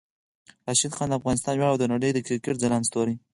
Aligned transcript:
راشد 0.67 0.93
خان 0.97 1.09
د 1.09 1.13
افغانستان 1.19 1.55
ویاړ 1.55 1.69
او 1.73 1.79
د 1.79 1.85
نړۍ 1.93 2.09
د 2.13 2.19
کرکټ 2.27 2.55
ځلانده 2.63 2.87
ستوری 2.89 3.15